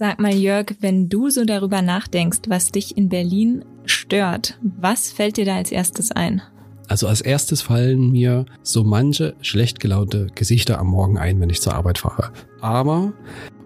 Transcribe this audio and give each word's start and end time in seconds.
Sag 0.00 0.20
mal, 0.20 0.32
Jörg, 0.32 0.76
wenn 0.78 1.08
du 1.08 1.28
so 1.28 1.44
darüber 1.44 1.82
nachdenkst, 1.82 2.42
was 2.46 2.70
dich 2.70 2.96
in 2.96 3.08
Berlin 3.08 3.64
stört, 3.84 4.56
was 4.62 5.10
fällt 5.10 5.38
dir 5.38 5.44
da 5.44 5.56
als 5.56 5.72
erstes 5.72 6.12
ein? 6.12 6.40
Also 6.86 7.08
als 7.08 7.20
erstes 7.20 7.62
fallen 7.62 8.12
mir 8.12 8.46
so 8.62 8.84
manche 8.84 9.34
schlecht 9.40 9.80
gelaunte 9.80 10.28
Gesichter 10.36 10.78
am 10.78 10.86
Morgen 10.86 11.18
ein, 11.18 11.40
wenn 11.40 11.50
ich 11.50 11.60
zur 11.60 11.74
Arbeit 11.74 11.98
fahre. 11.98 12.30
Aber 12.60 13.12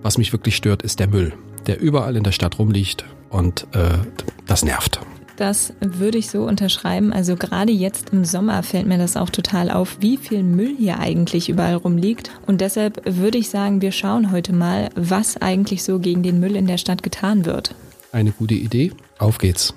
was 0.00 0.16
mich 0.16 0.32
wirklich 0.32 0.56
stört, 0.56 0.80
ist 0.80 1.00
der 1.00 1.08
Müll, 1.08 1.34
der 1.66 1.82
überall 1.82 2.16
in 2.16 2.24
der 2.24 2.32
Stadt 2.32 2.58
rumliegt 2.58 3.04
und 3.28 3.66
äh, 3.74 3.98
das 4.46 4.64
nervt. 4.64 5.00
Das 5.36 5.72
würde 5.80 6.18
ich 6.18 6.30
so 6.30 6.44
unterschreiben. 6.44 7.12
Also 7.12 7.36
gerade 7.36 7.72
jetzt 7.72 8.10
im 8.10 8.24
Sommer 8.24 8.62
fällt 8.62 8.86
mir 8.86 8.98
das 8.98 9.16
auch 9.16 9.30
total 9.30 9.70
auf, 9.70 9.96
wie 10.00 10.16
viel 10.16 10.42
Müll 10.42 10.74
hier 10.78 10.98
eigentlich 10.98 11.48
überall 11.48 11.74
rumliegt. 11.74 12.30
Und 12.46 12.60
deshalb 12.60 13.02
würde 13.06 13.38
ich 13.38 13.48
sagen, 13.48 13.80
wir 13.80 13.92
schauen 13.92 14.30
heute 14.30 14.52
mal, 14.52 14.90
was 14.94 15.36
eigentlich 15.40 15.82
so 15.82 15.98
gegen 15.98 16.22
den 16.22 16.40
Müll 16.40 16.56
in 16.56 16.66
der 16.66 16.78
Stadt 16.78 17.02
getan 17.02 17.44
wird. 17.44 17.74
Eine 18.12 18.32
gute 18.32 18.54
Idee. 18.54 18.92
Auf 19.18 19.38
geht's. 19.38 19.74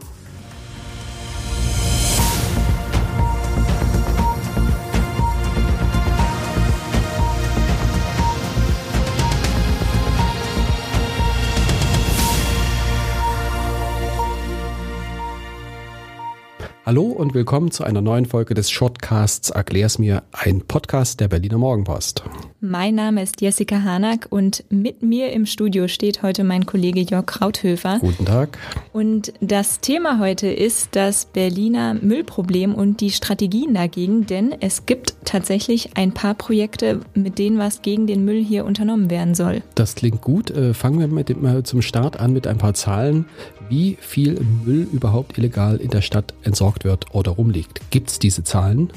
Hallo 16.86 17.06
und 17.06 17.34
willkommen 17.34 17.72
zu 17.72 17.84
einer 17.84 18.02
neuen 18.02 18.28
Folge 18.28 18.54
des 18.54 18.70
Shortcasts 18.70 19.50
Erklär's 19.50 19.98
mir, 19.98 20.22
ein 20.32 20.62
Podcast 20.62 21.20
der 21.20 21.28
Berliner 21.28 21.58
Morgenpost. 21.58 22.24
Mein 22.68 22.96
Name 22.96 23.22
ist 23.22 23.42
Jessica 23.42 23.84
Hanack 23.84 24.26
und 24.32 24.64
mit 24.70 25.04
mir 25.04 25.32
im 25.34 25.46
Studio 25.46 25.88
steht 25.88 26.24
heute 26.24 26.44
mein 26.44 26.66
Kollege 26.66 27.00
Jörg 27.00 27.28
Krauthöfer. 27.28 28.00
Guten 28.00 28.26
Tag. 28.26 28.58
Und 28.92 29.34
das 29.40 29.82
Thema 29.82 30.18
heute 30.18 30.48
ist 30.48 30.96
das 30.96 31.26
Berliner 31.26 31.94
Müllproblem 31.94 32.74
und 32.74 33.02
die 33.02 33.12
Strategien 33.12 33.76
dagegen, 33.76 34.26
denn 34.26 34.56
es 34.62 34.88
gibt 34.88 35.14
tatsächlich 35.26 35.92
ein 35.96 36.12
paar 36.12 36.34
Projekte, 36.34 37.02
mit 37.14 37.38
denen 37.38 37.60
was 37.60 37.84
gegen 37.84 38.08
den 38.08 38.26
Müll 38.26 38.44
hier 38.44 38.66
unternommen 38.66 39.12
werden 39.12 39.36
soll. 39.36 39.62
Das 39.76 39.94
klingt 39.94 40.22
gut. 40.22 40.50
Äh, 40.50 40.74
fangen 40.74 41.00
wir 41.00 41.08
mit 41.08 41.30
dem, 41.30 41.64
zum 41.66 41.84
Start 41.84 42.20
an 42.20 42.34
mit 42.34 42.48
ein 42.48 42.58
paar 42.58 42.74
Zahlen 42.74 43.26
wie 43.70 43.96
viel 44.02 44.44
Müll 44.66 44.88
überhaupt 44.92 45.38
illegal 45.38 45.78
in 45.78 45.92
der 45.92 46.02
Stadt 46.02 46.34
entsorgt 46.42 46.84
wird 46.84 47.14
oder 47.14 47.34
rumliegt. 47.34 47.92
Gibt 47.92 48.10
es 48.10 48.18
diese 48.18 48.44
Zahlen? 48.44 48.90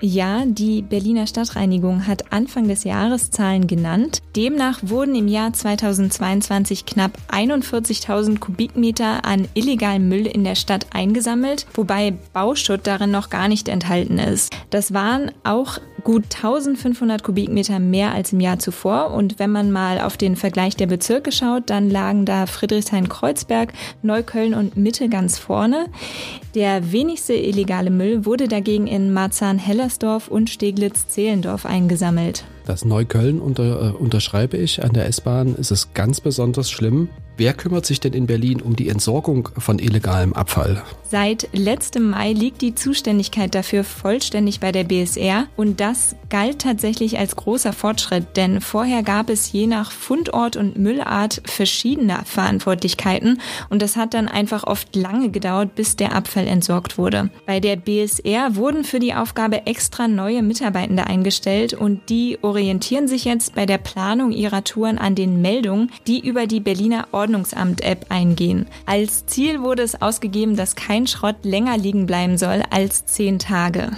Ja, 0.00 0.44
die 0.44 0.82
Berliner 0.82 1.26
Stadtreinigung 1.26 2.06
hat 2.06 2.30
Anfang 2.30 2.68
des 2.68 2.84
Jahres 2.84 3.30
Zahlen 3.30 3.66
genannt. 3.66 4.20
Demnach 4.36 4.80
wurden 4.82 5.14
im 5.14 5.26
Jahr 5.26 5.54
2022 5.54 6.84
knapp 6.84 7.18
41.000 7.30 8.38
Kubikmeter 8.38 9.24
an 9.24 9.48
illegalem 9.54 10.08
Müll 10.08 10.26
in 10.26 10.44
der 10.44 10.54
Stadt 10.54 10.86
eingesammelt, 10.92 11.66
wobei 11.72 12.12
Bauschutt 12.34 12.86
darin 12.86 13.10
noch 13.10 13.30
gar 13.30 13.48
nicht 13.48 13.68
enthalten 13.68 14.18
ist. 14.18 14.54
Das 14.68 14.92
waren 14.92 15.32
auch 15.44 15.78
gut 16.06 16.36
1500 16.36 17.24
Kubikmeter 17.24 17.80
mehr 17.80 18.14
als 18.14 18.32
im 18.32 18.38
Jahr 18.38 18.60
zuvor. 18.60 19.10
Und 19.10 19.40
wenn 19.40 19.50
man 19.50 19.72
mal 19.72 20.00
auf 20.00 20.16
den 20.16 20.36
Vergleich 20.36 20.76
der 20.76 20.86
Bezirke 20.86 21.32
schaut, 21.32 21.68
dann 21.68 21.90
lagen 21.90 22.24
da 22.24 22.46
Friedrichshain-Kreuzberg, 22.46 23.72
Neukölln 24.02 24.54
und 24.54 24.76
Mitte 24.76 25.08
ganz 25.08 25.36
vorne. 25.36 25.86
Der 26.54 26.92
wenigste 26.92 27.34
illegale 27.34 27.90
Müll 27.90 28.24
wurde 28.24 28.46
dagegen 28.46 28.86
in 28.86 29.12
Marzahn-Hellersdorf 29.12 30.28
und 30.28 30.48
Steglitz-Zehlendorf 30.48 31.66
eingesammelt. 31.66 32.44
Das 32.66 32.84
Neukölln 32.84 33.40
unter, 33.40 33.88
äh, 33.88 33.90
unterschreibe 33.90 34.56
ich. 34.56 34.84
An 34.84 34.92
der 34.92 35.08
S-Bahn 35.08 35.56
ist 35.56 35.72
es 35.72 35.92
ganz 35.92 36.20
besonders 36.20 36.70
schlimm. 36.70 37.08
Wer 37.38 37.52
kümmert 37.52 37.84
sich 37.84 38.00
denn 38.00 38.14
in 38.14 38.26
Berlin 38.26 38.62
um 38.62 38.76
die 38.76 38.88
Entsorgung 38.88 39.50
von 39.58 39.78
illegalem 39.78 40.32
Abfall? 40.32 40.82
Seit 41.08 41.48
letztem 41.52 42.10
Mai 42.10 42.32
liegt 42.32 42.62
die 42.62 42.74
Zuständigkeit 42.74 43.54
dafür 43.54 43.84
vollständig 43.84 44.58
bei 44.58 44.72
der 44.72 44.84
BSR 44.84 45.46
und 45.54 45.78
das 45.78 46.16
galt 46.30 46.60
tatsächlich 46.60 47.18
als 47.18 47.36
großer 47.36 47.74
Fortschritt, 47.74 48.36
denn 48.36 48.62
vorher 48.62 49.02
gab 49.02 49.28
es 49.28 49.52
je 49.52 49.66
nach 49.66 49.92
Fundort 49.92 50.56
und 50.56 50.78
Müllart 50.78 51.42
verschiedene 51.44 52.22
Verantwortlichkeiten 52.24 53.40
und 53.68 53.82
das 53.82 53.96
hat 53.96 54.14
dann 54.14 54.28
einfach 54.28 54.64
oft 54.64 54.96
lange 54.96 55.30
gedauert, 55.30 55.74
bis 55.74 55.94
der 55.94 56.14
Abfall 56.14 56.46
entsorgt 56.46 56.96
wurde. 56.96 57.28
Bei 57.44 57.60
der 57.60 57.76
BSR 57.76 58.56
wurden 58.56 58.82
für 58.82 58.98
die 58.98 59.14
Aufgabe 59.14 59.66
extra 59.66 60.08
neue 60.08 60.42
Mitarbeitende 60.42 61.06
eingestellt 61.06 61.74
und 61.74 62.08
die 62.08 62.38
orientieren 62.40 63.08
sich 63.08 63.26
jetzt 63.26 63.54
bei 63.54 63.66
der 63.66 63.78
Planung 63.78 64.32
ihrer 64.32 64.64
Touren 64.64 64.96
an 64.96 65.14
den 65.14 65.42
Meldungen, 65.42 65.92
die 66.06 66.26
über 66.26 66.46
die 66.46 66.60
Berliner 66.60 67.08
Ordnung 67.12 67.25
Ordnungsamt-App 67.26 68.06
eingehen. 68.08 68.66
Als 68.86 69.26
Ziel 69.26 69.60
wurde 69.60 69.82
es 69.82 70.00
ausgegeben, 70.00 70.56
dass 70.56 70.76
kein 70.76 71.08
Schrott 71.08 71.36
länger 71.42 71.76
liegen 71.76 72.06
bleiben 72.06 72.38
soll 72.38 72.62
als 72.70 73.04
zehn 73.06 73.40
Tage. 73.40 73.90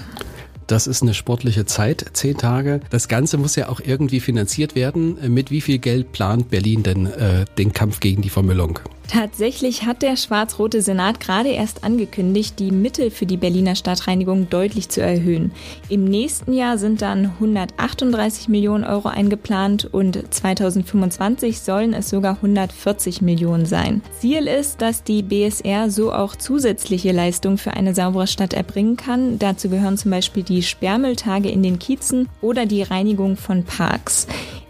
Das 0.66 0.86
ist 0.86 1.02
eine 1.02 1.14
sportliche 1.14 1.66
Zeit, 1.66 2.04
zehn 2.14 2.36
Tage. 2.36 2.80
Das 2.90 3.08
Ganze 3.08 3.36
muss 3.36 3.56
ja 3.56 3.68
auch 3.68 3.80
irgendwie 3.80 4.20
finanziert 4.20 4.74
werden. 4.74 5.18
Mit 5.32 5.50
wie 5.50 5.60
viel 5.60 5.78
Geld 5.78 6.12
plant 6.12 6.50
Berlin 6.50 6.82
denn 6.82 7.06
äh, 7.06 7.44
den 7.58 7.72
Kampf 7.72 8.00
gegen 8.00 8.22
die 8.22 8.30
Vermüllung? 8.30 8.78
Tatsächlich 9.08 9.86
hat 9.86 10.02
der 10.02 10.16
schwarz-rote 10.16 10.82
Senat 10.82 11.18
gerade 11.18 11.48
erst 11.48 11.82
angekündigt, 11.82 12.58
die 12.58 12.70
Mittel 12.70 13.10
für 13.10 13.24
die 13.24 13.38
Berliner 13.38 13.74
Stadtreinigung 13.74 14.50
deutlich 14.50 14.90
zu 14.90 15.00
erhöhen. 15.00 15.50
Im 15.88 16.04
nächsten 16.04 16.52
Jahr 16.52 16.76
sind 16.76 17.00
dann 17.00 17.24
138 17.24 18.48
Millionen 18.48 18.84
Euro 18.84 19.08
eingeplant 19.08 19.88
und 19.90 20.22
2025 20.32 21.58
sollen 21.60 21.94
es 21.94 22.10
sogar 22.10 22.34
140 22.34 23.22
Millionen 23.22 23.64
sein. 23.64 24.02
Ziel 24.20 24.46
ist, 24.46 24.82
dass 24.82 25.02
die 25.04 25.22
BSR 25.22 25.90
so 25.90 26.12
auch 26.12 26.36
zusätzliche 26.36 27.12
Leistungen 27.12 27.56
für 27.56 27.72
eine 27.72 27.94
saubere 27.94 28.26
Stadt 28.26 28.52
erbringen 28.52 28.98
kann. 28.98 29.38
Dazu 29.38 29.70
gehören 29.70 29.96
zum 29.96 30.10
Beispiel 30.10 30.42
die 30.42 30.62
Sperrmülltage 30.62 31.48
in 31.48 31.62
den 31.62 31.78
Kiezen 31.78 32.28
oder 32.42 32.66
die 32.66 32.82
Reinigung 32.82 33.38
von 33.38 33.64
Parks. 33.64 34.26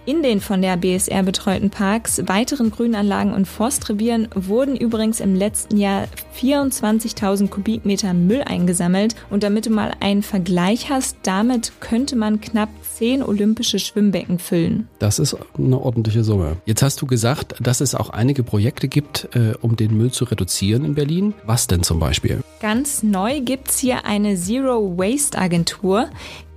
In 0.09 0.23
den 0.23 0.41
von 0.41 0.63
der 0.63 0.79
BSR 0.79 1.23
betreuten 1.23 1.69
Parks, 1.69 2.23
weiteren 2.25 2.71
Grünanlagen 2.71 3.35
und 3.35 3.45
Forstrevieren 3.47 4.27
wurden 4.35 4.75
übrigens 4.75 5.21
im 5.21 5.35
letzten 5.35 5.77
Jahr 5.77 6.07
24.000 6.35 7.49
Kubikmeter 7.49 8.15
Müll 8.15 8.41
eingesammelt. 8.41 9.17
Und 9.29 9.43
damit 9.43 9.67
du 9.67 9.71
mal 9.71 9.93
einen 10.01 10.23
Vergleich 10.23 10.89
hast, 10.89 11.19
damit 11.25 11.73
könnte 11.81 12.17
man 12.17 12.41
knapp 12.41 12.71
zehn 12.81 13.23
olympische 13.23 13.79
Schwimmbecken 13.79 14.39
füllen. 14.39 14.89
Das 14.99 15.19
ist 15.19 15.37
eine 15.59 15.79
ordentliche 15.79 16.25
Summe. 16.25 16.57
Jetzt 16.65 16.81
hast 16.81 17.03
du 17.03 17.07
gesagt, 17.07 17.57
dass 17.61 17.83
es 17.83 17.95
auch 17.95 18.09
einige 18.09 18.43
Projekte 18.43 18.89
gibt, 18.89 19.29
äh, 19.37 19.53
um 19.61 19.77
den 19.77 19.95
Müll 19.95 20.11
zu 20.11 20.25
reduzieren 20.25 20.87
in 20.87 20.95
Berlin. 20.95 21.35
Was 21.45 21.67
denn 21.67 21.83
zum 21.83 22.01
Beispiel? 22.01 22.41
Ganz 22.61 23.03
neu 23.03 23.43
gibt 23.43 23.69
es 23.69 23.79
hier 23.79 24.07
eine 24.07 24.37
Zero 24.37 24.97
Waste 24.97 25.39
Agentur. 25.39 26.09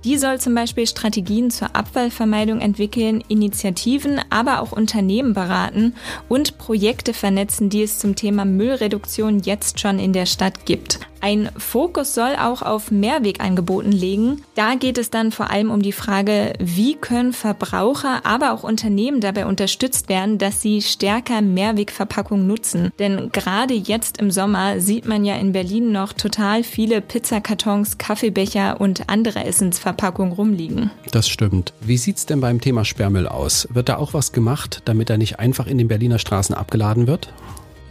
Die 0.04 0.18
soll 0.18 0.40
zum 0.40 0.54
Beispiel 0.54 0.86
Strategien 0.86 1.50
zur 1.50 1.76
Abfallvermeidung 1.76 2.60
entwickeln, 2.60 3.22
Initiativen, 3.28 4.20
aber 4.30 4.60
auch 4.60 4.72
Unternehmen 4.72 5.32
beraten 5.32 5.94
und 6.28 6.58
Projekte 6.58 7.14
vernetzen, 7.14 7.70
die 7.70 7.82
es 7.82 7.98
zum 7.98 8.16
Thema 8.16 8.44
Müllreduktion 8.44 9.40
jetzt 9.40 9.78
schon 9.78 9.98
in 9.98 10.12
der 10.12 10.26
Stadt 10.26 10.66
gibt. 10.66 10.98
Ein 11.24 11.50
Fokus 11.56 12.14
soll 12.14 12.34
auch 12.36 12.62
auf 12.62 12.90
Mehrwegangeboten 12.90 13.92
legen. 13.92 14.42
Da 14.56 14.74
geht 14.74 14.98
es 14.98 15.08
dann 15.08 15.30
vor 15.30 15.50
allem 15.50 15.70
um 15.70 15.80
die 15.80 15.92
Frage, 15.92 16.52
wie 16.58 16.96
können 16.96 17.32
Verbraucher, 17.32 18.26
aber 18.26 18.52
auch 18.52 18.64
Unternehmen 18.64 19.20
dabei 19.20 19.46
unterstützt 19.46 20.08
werden, 20.08 20.38
dass 20.38 20.60
sie 20.60 20.82
stärker 20.82 21.40
Mehrwegverpackung 21.40 22.44
nutzen. 22.44 22.90
Denn 22.98 23.30
gerade 23.30 23.74
jetzt 23.74 24.18
im 24.18 24.32
Sommer 24.32 24.80
sieht 24.80 25.06
man 25.06 25.24
ja 25.24 25.36
in 25.36 25.52
Berlin 25.52 25.92
noch 25.92 26.12
total 26.12 26.64
viele 26.64 27.00
Pizzakartons, 27.00 27.98
Kaffeebecher 27.98 28.80
und 28.80 29.08
andere 29.08 29.44
Essensverpackungen 29.44 30.32
rumliegen. 30.32 30.90
Das 31.12 31.28
stimmt. 31.28 31.72
Wie 31.80 31.98
sieht's 31.98 32.26
denn 32.26 32.40
beim 32.40 32.60
Thema 32.60 32.84
Sperrmüll 32.84 33.28
aus? 33.28 33.68
Wird 33.70 33.88
da 33.88 33.96
auch 33.96 34.12
was 34.12 34.32
gemacht, 34.32 34.82
damit 34.86 35.08
er 35.08 35.18
nicht 35.18 35.38
einfach 35.38 35.68
in 35.68 35.78
den 35.78 35.86
Berliner 35.86 36.18
Straßen 36.18 36.56
abgeladen 36.56 37.06
wird? 37.06 37.32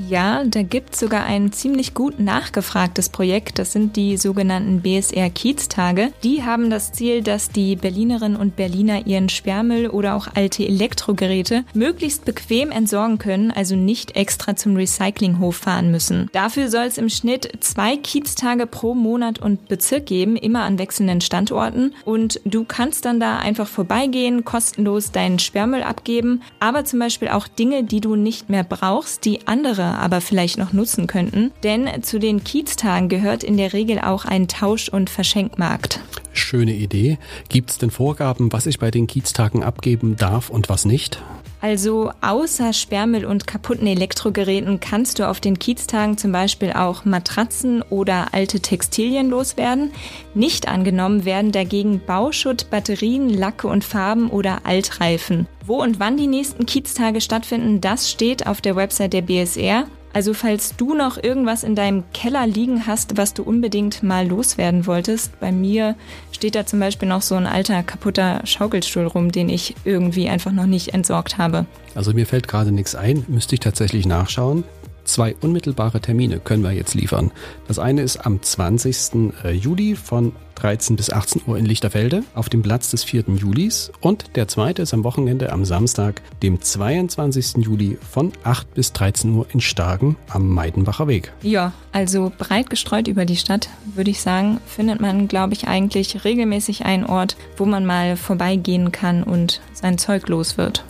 Ja, 0.07 0.44
da 0.45 0.63
gibt 0.63 0.94
es 0.94 1.00
sogar 1.00 1.25
ein 1.25 1.51
ziemlich 1.51 1.94
gut 1.94 2.19
nachgefragtes 2.19 3.09
Projekt. 3.09 3.59
Das 3.59 3.71
sind 3.71 3.95
die 3.95 4.18
sogenannten 4.18 4.81
BSR 4.81 5.30
Kiez-Tage. 5.30 6.12
Die 6.24 6.44
haben 6.44 6.69
das 6.69 6.92
Ziel, 6.94 7.21
dass 7.21 7.50
die 7.50 7.75
Berlinerinnen 7.75 8.38
und 8.38 8.56
Berliner 8.56 9.06
ihren 9.06 9.30
Sperrmüll 9.30 9.88
oder 9.88 10.15
auch 10.15 10.27
alte 10.33 10.65
Elektrogeräte 10.65 11.65
möglichst 11.74 12.25
bequem 12.25 12.71
entsorgen 12.71 13.18
können, 13.18 13.51
also 13.51 13.75
nicht 13.75 14.15
extra 14.15 14.56
zum 14.56 14.75
Recyclinghof 14.75 15.57
fahren 15.57 15.92
müssen. 15.92 16.30
Dafür 16.31 16.69
soll 16.69 16.86
es 16.86 16.98
im 16.98 17.09
Schnitt 17.09 17.51
zwei 17.59 17.98
Kiez-Tage 17.98 18.68
pro 18.68 18.94
Monat 18.94 19.39
und 19.39 19.68
Bezirk 19.68 20.06
geben, 20.06 20.36
immer 20.36 20.63
an 20.63 20.80
wechselnden 20.80 21.21
Standorten. 21.21 21.94
Und 22.06 22.39
du 22.45 22.63
kannst 22.65 23.06
dann 23.06 23.19
da 23.19 23.38
einfach 23.38 23.68
vorbeigehen, 23.68 24.45
kostenlos 24.45 25.12
deinen 25.12 25.39
Sperrmüll 25.39 25.83
abgeben, 25.83 26.42
aber 26.59 26.86
zum 26.86 27.00
Beispiel 27.00 27.30
auch 27.30 27.48
Dinge, 27.48 27.83
die 27.83 28.01
du 28.01 28.15
nicht 28.15 28.50
mehr 28.50 28.63
brauchst, 28.63 29.25
die 29.25 29.48
andere 29.48 29.91
aber 30.00 30.22
vielleicht 30.22 30.58
noch 30.58 30.74
nutzen 30.74 31.08
könnten. 31.08 31.52
Denn 31.64 31.88
zu 32.04 32.20
den 32.20 32.44
Kieztagen 32.44 33.10
gehört 33.10 33.44
in 33.44 33.58
der 33.58 33.74
Regel 33.74 34.00
auch 34.00 34.26
ein 34.26 34.48
Tausch- 34.48 34.90
und 34.90 35.10
Verschenkmarkt. 35.10 36.00
Schöne 36.34 36.74
Idee. 36.74 37.18
Gibt 37.50 37.72
es 37.72 37.78
denn 37.78 37.92
Vorgaben, 37.92 38.52
was 38.52 38.66
ich 38.66 38.80
bei 38.80 38.92
den 38.92 39.08
Kieztagen 39.08 39.64
abgeben 39.64 40.16
darf 40.16 40.50
und 40.50 40.70
was 40.70 40.86
nicht? 40.86 41.22
Also 41.62 42.12
außer 42.22 42.74
Sperrmüll 42.74 43.24
und 43.24 43.46
kaputten 43.46 43.86
Elektrogeräten 43.86 44.80
kannst 44.80 45.19
du 45.19 45.30
auf 45.30 45.40
den 45.40 45.60
Kieztagen 45.60 46.18
zum 46.18 46.31
Beispiel 46.31 46.74
auch 46.74 47.06
Matratzen 47.06 47.84
oder 47.84 48.34
alte 48.34 48.60
Textilien 48.60 49.30
loswerden. 49.30 49.92
Nicht 50.34 50.68
angenommen 50.68 51.24
werden 51.24 51.52
dagegen 51.52 52.02
Bauschutt, 52.04 52.72
Batterien, 52.72 53.30
Lacke 53.30 53.68
und 53.68 53.84
Farben 53.84 54.31
oder 54.31 54.66
Altreifen. 54.66 55.48
Wo 55.63 55.81
und 55.81 56.00
wann 56.00 56.18
die 56.18 56.28
nächsten 56.28 56.66
Kieztage 56.66 57.22
stattfinden, 57.22 57.80
das 57.80 58.10
steht 58.10 58.48
auf 58.48 58.62
der 58.62 58.75
Website 58.75 59.13
der 59.13 59.22
BSR. 59.22 59.86
Also 60.13 60.34
falls 60.34 60.75
du 60.75 60.94
noch 60.94 61.22
irgendwas 61.22 61.63
in 61.63 61.75
deinem 61.75 62.04
Keller 62.13 62.46
liegen 62.46 62.86
hast, 62.86 63.18
was 63.18 63.34
du 63.34 63.44
unbedingt 63.44 64.04
mal 64.04 64.28
loswerden 64.28 64.86
wolltest, 64.86 65.40
bei 65.40 65.52
mir 65.52 65.96
steht 66.31 66.56
da 66.56 66.66
zum 66.66 66.80
Beispiel 66.80 67.08
noch 67.08 67.22
so 67.22 67.36
ein 67.36 67.46
alter 67.46 67.84
kaputter 67.84 68.42
Schaukelstuhl 68.46 69.08
rum, 69.08 69.31
den 69.31 69.48
ich 69.50 69.75
irgendwie 69.86 70.28
einfach 70.28 70.52
noch 70.52 70.66
nicht 70.66 70.94
entsorgt 70.94 71.38
habe. 71.38 71.66
Also 71.96 72.13
mir 72.13 72.25
fällt 72.25 72.48
gerade 72.48 72.72
nichts 72.72 72.96
ein, 72.96 73.25
müsste 73.28 73.56
ich 73.56 73.62
tatsächlich 73.62 74.06
nachschauen. 74.06 74.63
Zwei 75.12 75.36
unmittelbare 75.42 76.00
Termine 76.00 76.40
können 76.40 76.63
wir 76.63 76.72
jetzt 76.72 76.94
liefern. 76.94 77.31
Das 77.68 77.80
eine 77.80 78.02
ist 78.02 78.25
am 78.25 78.42
20. 78.42 79.34
Äh, 79.44 79.52
Juli 79.52 79.98
von 79.98 80.31
13 80.56 80.96
bis 80.96 81.10
18 81.10 81.42
Uhr 81.48 81.58
in 81.58 81.66
Lichterfelde 81.66 82.24
auf 82.34 82.48
dem 82.48 82.62
Platz 82.62 82.92
des 82.92 83.04
4. 83.04 83.25
Julis 83.36 83.92
und 84.00 84.38
der 84.38 84.48
zweite 84.48 84.84
ist 84.84 84.94
am 84.94 85.04
Wochenende 85.04 85.52
am 85.52 85.66
Samstag, 85.66 86.22
dem 86.42 86.62
22. 86.62 87.58
Juli 87.58 87.98
von 88.10 88.31
8 88.46 88.74
bis 88.74 88.94
13 88.94 89.36
Uhr 89.36 89.48
in 89.52 89.60
Stargen 89.60 90.16
am 90.30 90.48
Meidenbacher 90.48 91.10
Weg. 91.10 91.34
Ja, 91.42 91.74
also 91.92 92.31
breit 92.38 92.69
gestreut 92.69 93.10
über 93.10 93.25
die 93.25 93.36
Stadt, 93.36 93.68
würde 93.96 94.12
ich 94.12 94.22
sagen, 94.22 94.62
findet 94.66 95.02
man, 95.02 95.28
glaube 95.28 95.52
ich, 95.52 95.68
eigentlich 95.68 96.24
regelmäßig 96.24 96.86
einen 96.86 97.06
Ort, 97.06 97.36
wo 97.58 97.66
man 97.66 97.86
mal 97.86 98.16
vorbeigehen 98.16 98.94
kann 98.94 99.24
und 99.24 99.60
sein 99.74 99.98
Zeug 99.98 100.30
los 100.30 100.58
wird. 100.58 100.86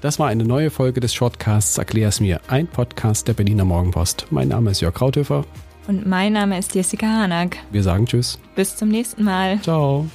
Das 0.00 0.18
war 0.18 0.28
eine 0.28 0.44
neue 0.44 0.70
Folge 0.70 1.00
des 1.00 1.12
Shortcasts 1.12 1.76
Erklär's 1.76 2.20
mir, 2.20 2.40
ein 2.48 2.66
Podcast 2.66 3.28
der 3.28 3.34
Berliner 3.34 3.66
Morgenpost. 3.66 4.26
Mein 4.30 4.48
Name 4.48 4.70
ist 4.70 4.80
Jörg 4.80 4.94
Krauthöfer. 4.94 5.44
Und 5.88 6.06
mein 6.06 6.32
Name 6.32 6.58
ist 6.58 6.74
Jessica 6.74 7.06
Hanak. 7.06 7.58
Wir 7.70 7.82
sagen 7.82 8.06
Tschüss. 8.06 8.38
Bis 8.54 8.76
zum 8.76 8.88
nächsten 8.88 9.24
Mal. 9.24 9.60
Ciao. 9.60 10.06